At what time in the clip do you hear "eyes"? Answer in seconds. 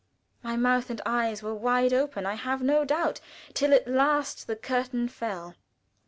1.05-1.43